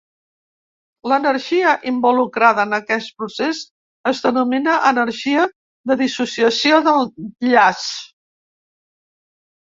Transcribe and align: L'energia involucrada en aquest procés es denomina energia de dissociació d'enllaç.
L'energia 1.09 1.73
involucrada 1.89 2.63
en 2.69 2.77
aquest 2.77 3.11
procés 3.19 3.59
es 4.11 4.21
denomina 4.23 4.77
energia 4.91 5.43
de 5.91 5.97
dissociació 5.99 6.81
d'enllaç. 6.89 7.85